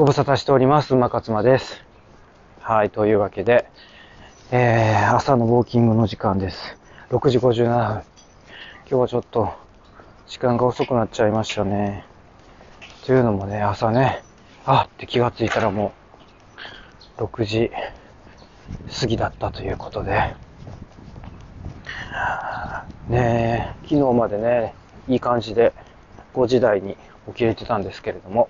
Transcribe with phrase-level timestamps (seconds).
[0.00, 0.94] ご無沙汰しております。
[0.94, 1.84] 馬勝間です。
[2.60, 3.68] はい、というわけで、
[4.50, 6.78] えー、朝のウォーキングの時間です。
[7.10, 7.66] 6時57分。
[7.66, 8.02] 今
[8.86, 9.52] 日はちょっと、
[10.26, 12.06] 時間が遅くなっちゃいましたね。
[13.04, 14.22] というのもね、朝ね、
[14.64, 15.92] あって気がついたらも
[17.18, 17.70] う、6時
[18.98, 20.34] 過ぎだったということで、
[23.10, 24.72] ねえ、昨日までね、
[25.08, 25.74] いい感じで
[26.32, 26.96] 5時台に
[27.26, 28.48] 起きれてたんですけれども、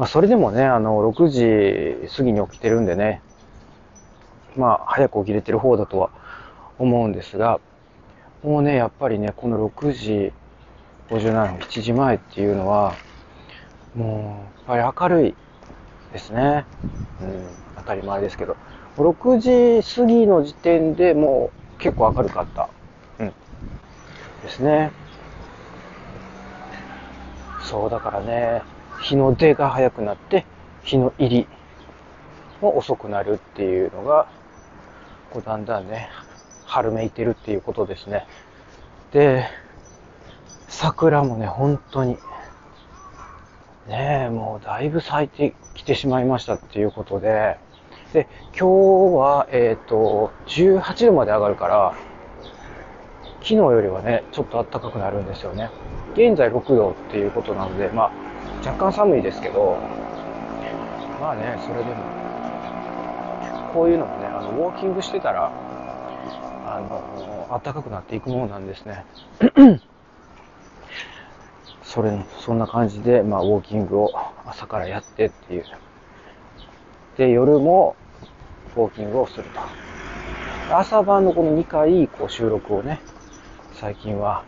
[0.00, 3.20] まあそれでもね、あの、6時過ぎに起きてるんでね、
[4.56, 6.10] まあ早く起きれてる方だとは
[6.78, 7.60] 思うんですが、
[8.42, 10.32] もうね、やっぱりね、この6時
[11.10, 12.94] 57分、7時前っていうのは、
[13.94, 15.34] もう、やっぱり明るい
[16.14, 16.64] ですね。
[17.20, 17.46] うん、
[17.76, 18.56] 当たり前ですけど。
[18.96, 22.70] 6時過ぎの時点でもう結構明るかった。
[23.18, 23.34] うん。
[24.42, 24.92] ですね。
[27.68, 28.62] そう、だからね、
[29.00, 30.44] 日の出が早くなって、
[30.82, 31.46] 日の入り
[32.60, 34.28] も遅くなるっていうのが、
[35.30, 36.08] こうだんだんね、
[36.66, 38.26] 春めいてるっていうことですね。
[39.12, 39.46] で、
[40.68, 42.16] 桜もね、本当に、
[43.88, 47.58] ねえ、もうだいぶ咲いてきてしまいましたっていうことで、
[48.12, 51.94] で、今日は、えっ、と、18度まで上がるから、
[53.40, 55.70] 昨日よりはね、ちょっと暖かくなるんですよね。
[56.14, 58.29] 現在6度っていうことなので、まあ、
[58.64, 59.78] 若干寒いですけど、
[61.20, 61.96] まあね、それでも、
[63.72, 65.50] こういうのもね、あの、ウォーキングしてたら、
[66.66, 69.04] あの、暖かくなっていくものなんですね。
[71.82, 74.12] それ、そんな感じで、まあ、ウォーキングを
[74.46, 75.64] 朝からやってっていう。
[77.16, 77.96] で、夜も、
[78.76, 79.60] ウォーキングをすると。
[80.76, 83.00] 朝晩のこの2回、こう、収録をね、
[83.74, 84.44] 最近は、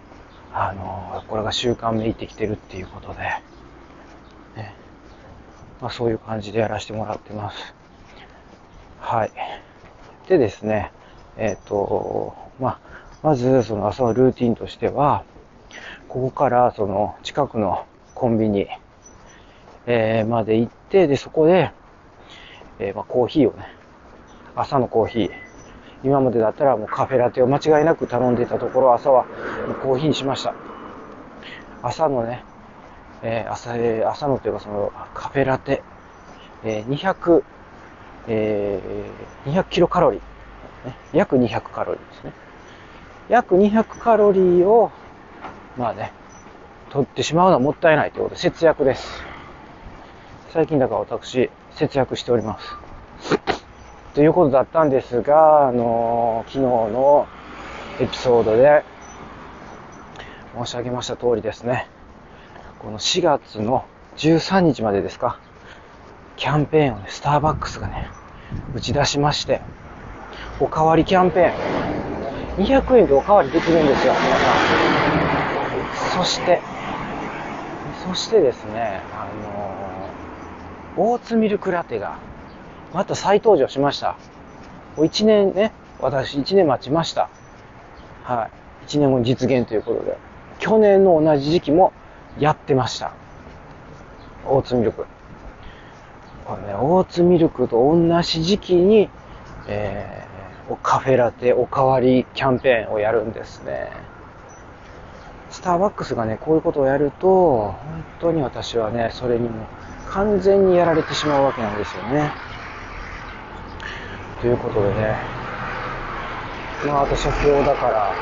[0.53, 3.43] あの、これが習慣めいてきてるっていうことで、ね。
[5.83, 7.75] まあ、そういう感じでやらせてもらってます。
[9.01, 9.33] はい。
[10.29, 10.93] でですね、
[11.37, 12.79] えっ、と、まあ、
[13.23, 15.25] まず、その朝のルーティンとしては、
[16.09, 17.85] ここから、その、近くの
[18.15, 18.69] コンビニ、
[19.87, 21.73] えー、まで行って、で、そこで、
[22.79, 23.67] えー、まあ、コーヒーをね、
[24.55, 25.31] 朝のコーヒー、
[26.05, 29.25] 今までだったらもうカフェラテを間違いなく頼んでいたところ、朝は
[29.83, 30.55] コーヒーにしました。
[31.83, 32.45] 朝のね、
[33.23, 35.83] えー、朝、えー、朝のというかそのカフェラテ、
[36.65, 37.43] えー、200、
[38.29, 42.33] えー、200キロカロリー、ね、約200カロリーですね。
[43.29, 44.91] 約200カロリーを、
[45.77, 46.13] まあね、
[46.91, 49.23] 取ってしまうのはもったいないということで節約です。
[50.51, 52.77] 最近だから私、節約しております。
[54.15, 57.27] ということだったんですが、あの昨日の
[58.01, 58.85] エピソードで
[60.55, 61.89] 申し上げました通りですね、
[62.83, 63.85] この4月の
[64.17, 65.39] 13日までですか、
[66.37, 68.09] キャンペーンをね、スターバックスがね、
[68.75, 69.61] 打ち出しまして、
[70.59, 76.19] おかわりキャンペーン、200円でおかわりできるんですよ、皆さん。
[76.19, 76.61] そして、
[78.05, 79.29] そしてですね、あ
[80.97, 82.19] のオーツミルクラテが、
[82.93, 84.17] また再登場しました。
[84.97, 85.71] 1年ね、
[86.01, 87.29] 私1年待ちました。
[88.25, 88.51] は
[88.83, 88.87] い。
[88.89, 90.19] 1年後に実現ということで。
[90.59, 91.93] 去年の同じ時期も
[92.39, 93.13] やってました。
[94.47, 95.07] オーツミルク。
[96.45, 99.09] これね、オーツミルクと同じ時期に、
[99.69, 103.91] えー、カフェラテおかわりキャンペーンをやるんですね。
[105.51, 109.67] スターバックスがね、こういうことをやると、本当に私はね、それにも
[110.09, 112.33] 完全にやられてしまうわけなんですよね。
[114.41, 115.17] ということでね、
[116.87, 118.13] まあ私は今日だから、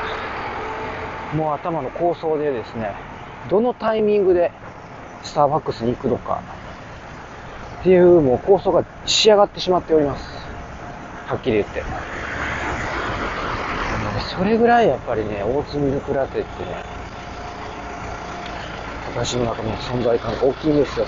[1.33, 2.93] もう頭の構想でですね、
[3.49, 4.51] どのタイミングで
[5.23, 6.41] スターバックスに行くのか、
[7.81, 10.23] っていうもう構想が仕上がってしまっております。
[11.27, 11.83] はっきり言って。
[14.35, 16.83] それぐらいやっぱりね、オーツミルクラテってね、
[19.15, 21.05] 私の中の存在感が大きいんですよ。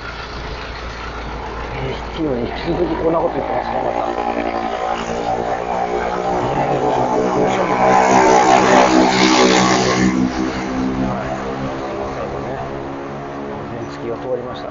[1.86, 4.24] えー、昨日に引き続きこんなこと言ってますね、また。
[10.54, 10.73] 原
[14.04, 14.68] 付が通りました。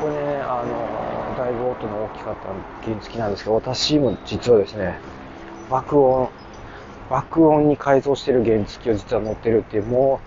[0.00, 4.98] これね、あの、だいぶ音の大きかった原付なんですけど、私も実はですね、
[5.70, 6.28] 爆音、
[7.08, 10.20] 爆音に改造してる原付を実は乗ってるっていう、も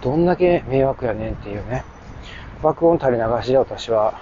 [0.00, 1.84] う、どんだけ迷惑やねんっていうね、
[2.62, 4.20] 爆音垂れ流しで私は、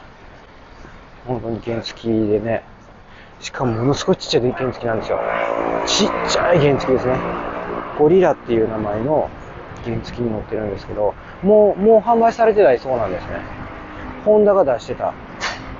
[1.26, 2.64] 本当に原付でね、
[3.40, 5.20] しかもものすごいちっちゃい原付なんですよ。
[5.86, 7.16] ちっちゃい原付ですね。
[7.98, 9.28] ゴリラっていう名前の
[9.88, 13.42] 原付に乗ってるんですけど、もう、もう販売されてないそうなんですね。
[14.24, 15.14] ホンダが出してた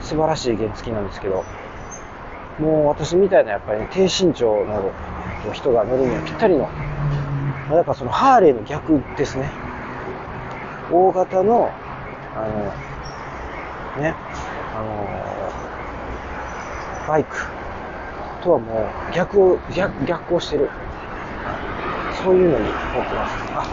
[0.01, 1.45] 素晴らしい原付なんですけど、
[2.59, 4.93] もう私みたいなやっぱり、ね、低身長の
[5.53, 9.51] 人が乗るにはぴったりの、まあ、だからそのハーレーの逆ですね。
[10.91, 11.71] 大型の、
[12.35, 12.49] あ
[13.97, 14.15] の、ね、
[14.75, 15.07] あの、
[17.09, 17.37] バイク
[18.43, 20.71] とはもう逆を、逆、逆行してる。
[22.23, 23.35] そういうのに乗ってます。
[23.55, 23.65] あ、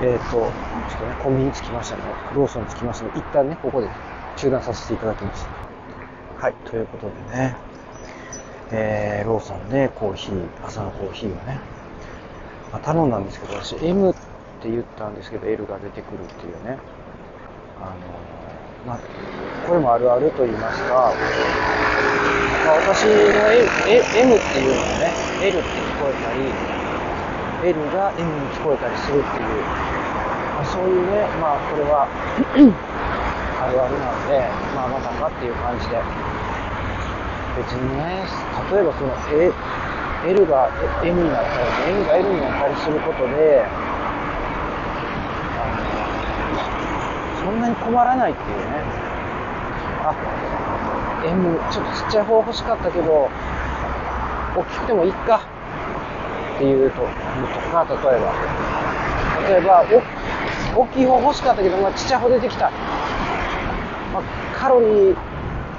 [0.00, 2.02] えっ、ー、と、ちょっとね、コンビニ着きましたね。
[2.34, 3.12] ローソン着きましたね。
[3.16, 3.88] 一旦ね、ここで
[4.36, 5.46] 中断させていただきます。
[6.38, 7.56] はい、ということでね、
[8.70, 11.58] えー、ローソンでコーヒー、朝のコーヒーをね、
[12.70, 14.14] まあ、頼んだんですけど、私 M っ
[14.62, 16.78] て言ったんですけど、L が出てくるっていうね、
[17.80, 17.96] あの
[18.86, 18.98] まあ、
[19.66, 21.12] これもあるあると言いますか、
[22.66, 25.12] まあ、私の M っていうのがね、
[25.42, 26.77] L って聞こえたり、
[27.64, 29.62] L が M に聞こえたりするっていう、
[30.54, 32.06] まあ、そういうね、まあこれは
[33.58, 35.98] あるあるなので、まあまたかっていう感じで、
[37.58, 38.22] 別にね、
[38.70, 39.50] 例えばその A
[40.30, 40.70] L が
[41.02, 43.66] M になったり、M が L になったりすることで、
[47.42, 48.82] そんなに困らないっていうね。
[50.04, 50.14] あ、
[51.26, 53.30] M、ちょっとちっちゃい方欲しかったけど、
[54.56, 55.57] 大きくてもいいか
[56.58, 58.34] っていうと、とか、例えば。
[59.48, 59.84] 例えば、
[60.74, 62.70] お大きい方欲しかったけど、まあ、ちっちゃい方出てきた。
[64.12, 64.22] まあ、
[64.58, 65.16] カロリー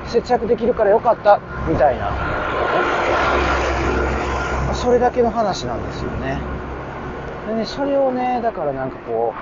[0.07, 2.11] 節約できるからよかったみたいな、
[4.73, 6.39] それだけの話なんですよね。
[7.47, 9.33] でね、それをね、だからなんかこ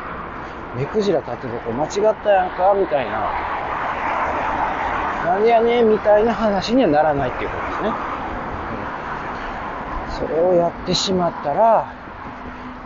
[0.76, 1.92] う、目くじら立ててこう間違っ
[2.24, 3.32] たやんかみたいな、
[5.26, 8.17] なんでやねみたいな話にはならないっていうことですね。
[10.30, 11.92] うん、それをやってしまったら、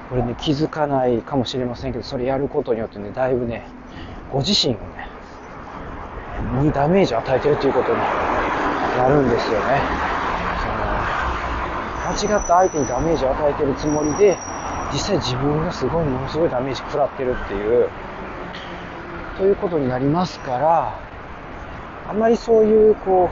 [0.09, 3.65] これね、気づかないかもしれませんけど、それやることによってね、だいぶね、
[4.31, 5.07] ご自身をね、
[6.61, 7.97] にダメージを与えてるということに
[8.97, 9.81] なるんですよね。
[10.61, 10.73] その
[12.11, 14.37] 間違った相手にダメージを与えてるつもりで、
[14.91, 17.89] 実際自分がすごいものすごいダメージ食らってるっていう、
[19.37, 20.99] ということになりますから、
[22.09, 23.29] あんまりそういう、こ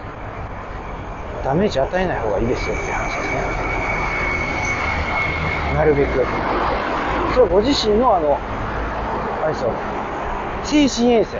[1.42, 3.69] う、ダメージ与えない方がいいですよっていう話ですね。
[5.80, 6.12] なるべく。
[7.32, 9.72] それはご自身のあの、あれですよ、
[10.92, 11.40] 精神衛生。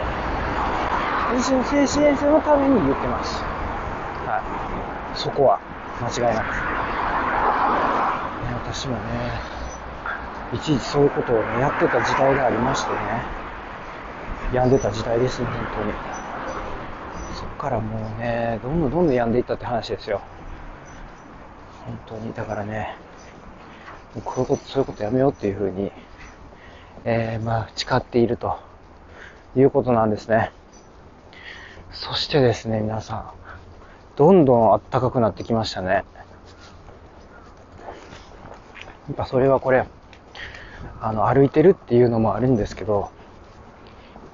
[1.36, 3.36] 自身の精神衛生のために言ってます。
[4.24, 5.18] はい。
[5.18, 5.60] そこは、
[6.00, 6.56] 間違いなく。
[8.48, 9.36] ね、私もね、
[10.54, 12.96] いちいちそういうことをね、やってた時代がありましてね、
[14.54, 15.92] 病んでた時代ですね、本当に。
[17.36, 20.22] そっからもうね、どんどんどんどん病んでいったって話ですよ。
[21.84, 22.32] 本当に。
[22.32, 22.96] だからね、
[24.24, 25.92] こういうこと、そういうことやめようっていうふうに、
[27.04, 28.58] えー、まあ、誓っていると
[29.56, 30.50] いうことなんですね。
[31.92, 33.30] そしてですね、皆さん、
[34.16, 35.88] どんどん暖かくなってきましたね。
[35.88, 36.02] や
[39.12, 39.86] っぱそれはこれ、
[41.00, 43.10] あの、歩いてるっていうのもあるんですけど、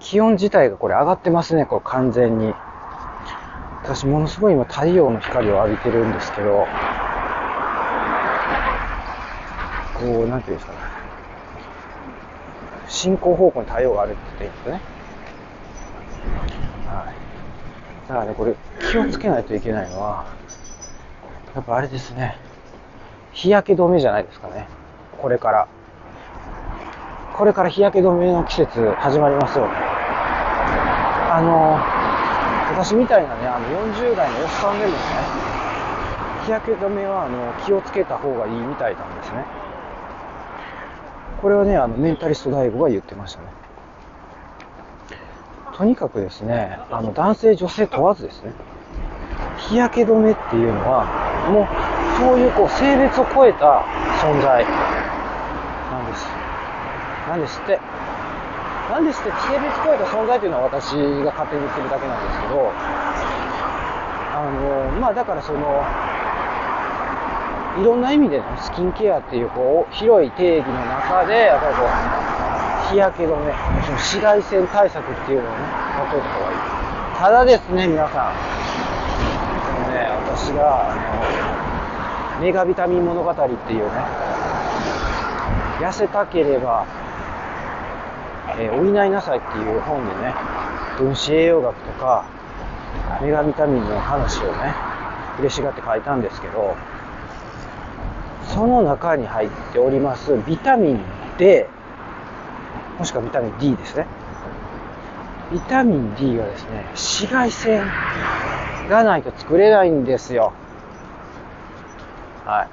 [0.00, 2.55] 気温自体がこれ上がってますね、これ完全に。
[3.82, 6.67] 私ものすごい今太陽の光を浴びてるんですけど、
[10.06, 10.78] こう、なんていうんですかね。
[12.86, 14.72] 進行方向に太陽があるって言うんですね。
[16.86, 18.08] はい。
[18.08, 18.54] だからね、これ
[18.88, 20.26] 気をつけないといけないのは、
[21.56, 22.38] やっぱあれですね。
[23.32, 24.68] 日焼け止めじゃないですかね。
[25.20, 25.66] これから。
[27.36, 29.72] これから日焼け止めの季節始まりますよね。
[29.75, 31.80] あの、
[32.72, 34.98] 私みたいなね、あの40代のおっさんでもね、
[36.44, 39.55] 日焼け止めはあの気をつけた方がいいみたいなんですね。
[41.40, 43.49] これはね、あのメンタリスト DAIGO が言ってましたね。
[45.76, 48.52] とにかくですね、あの男性、女性問わずですね、
[49.69, 51.05] 日焼け止めっていうのは、
[51.52, 51.66] もう
[52.16, 53.85] そういうこう性別を超えた
[54.25, 56.26] 存在なんです。
[57.28, 57.78] なんですって。
[58.90, 62.73] なんですって、性別超えた存在っていうのは私が勝手に言ってるだけなんですけど、
[64.33, 64.49] あ
[64.95, 65.85] の、まあだからその、
[67.78, 73.52] いろんな意味でね、スキンケアっていうこう広い定義の中で、やっぱりこう、日焼け止め、
[73.85, 76.56] その紫外線対策っていうのをね、やっといた方がいい。
[77.18, 78.56] ただですね、皆さん。
[79.75, 80.95] このね、私が、あ
[82.38, 83.90] の、メガビタミン物語っていうね、
[85.80, 86.87] 痩せたければ、
[88.59, 90.35] えー、補いなさいっていう本でね、
[90.97, 92.25] 分子栄養学とか、
[93.21, 94.75] メガビタミンの話をね、
[95.38, 96.75] 嬉しがって書いたんですけど、
[98.54, 101.00] その中に入っておりますビタミン
[101.38, 101.64] D
[102.98, 104.06] もしくはビタミン D ですね。
[105.52, 107.86] ビタミン D はですね、紫外線
[108.88, 110.52] がないと作れないんですよ。
[112.44, 112.68] は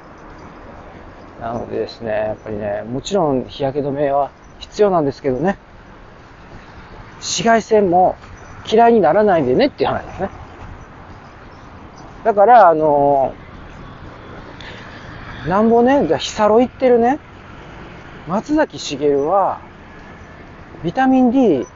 [1.39, 1.41] い。
[1.41, 5.57] なのでですね、やっぱりね、もちろん日焼け止めは必要なんですけどね、
[7.15, 8.15] 紫外線も
[8.65, 10.29] 嫌いにならないでねっていう話ですね。
[12.23, 13.42] だから、あのー、
[15.47, 17.19] なんぼね、じゃヒサロ行ってるね、
[18.27, 19.59] 松崎しげるは、
[20.83, 21.67] ビタミン D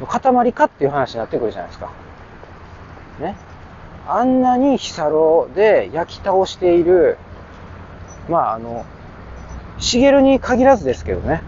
[0.00, 1.92] の塊かっていう話になってくるじゃないですか。
[3.20, 3.36] ね。
[4.08, 7.18] あんなにヒサロで焼き倒している、
[8.28, 8.86] まああの、
[9.78, 11.42] しげるに限らずですけどね。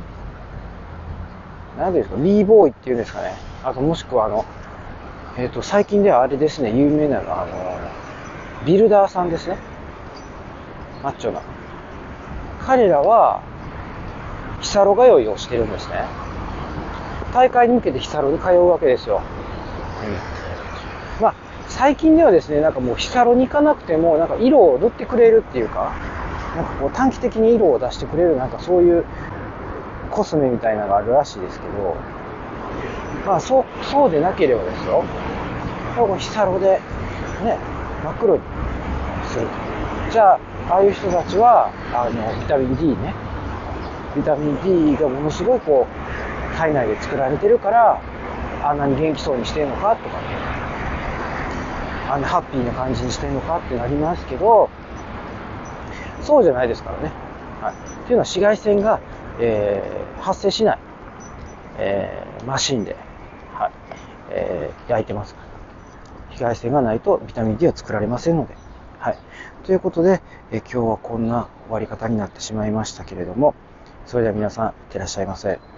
[1.78, 3.34] なんですか、リーボーイっていうんですかね。
[3.64, 4.44] あともしくはあの、
[5.38, 7.52] えっ、ー、と、最近ではあれですね、有名なのは、あの、
[8.66, 9.56] ビルダーさんですね。
[11.02, 11.40] マッチョな。
[12.66, 13.42] 彼らは、
[14.60, 16.04] ヒサロ通いをしてるんですね。
[17.34, 19.20] 大会に向けてヒサロに通うわけですよ。
[21.18, 21.22] うん。
[21.22, 21.34] まあ、
[21.68, 25.92] 最近ではですね、なんかもうヒサロに行かなくても、なんか色を塗ってくれるっていうか、
[26.56, 29.04] なんかこう短期的に色を出してくれる、なんかそういう
[30.10, 31.96] コスメみたいなのがあるらしいですけど、
[33.26, 35.02] まあそう、そうでなければですよ。
[35.96, 36.80] こうヒサロで、
[37.44, 37.58] ね、
[38.04, 38.42] 真っ黒に
[39.28, 39.46] する。
[40.10, 40.38] じゃあ、
[40.68, 43.14] ああいう人たちは、あの、ビタミン D ね。
[44.14, 48.00] ビタミン D がものすごいこう、体内で作られてるから、
[48.62, 50.24] あんなに元気そうにしてんのかとかね。
[52.08, 54.68] あんなハッピーな感じにしてんのかってなりますけど、
[56.20, 57.12] そうじゃないですからね。
[57.60, 57.74] はい。
[57.74, 59.00] っていうのは紫外線が、
[59.40, 60.78] えー、発生しない、
[61.78, 62.96] えー、マシンで、
[63.54, 63.72] はい、
[64.30, 65.46] えー、焼いてますから。
[66.26, 68.54] 紫外線がないとビタミン D は作られませんので。
[68.98, 69.18] はい。
[69.64, 73.54] ということで、え今日はこんな終わり方になってしまいましたけれども、
[74.06, 75.71] それでは皆さん、いってらっしゃいませ。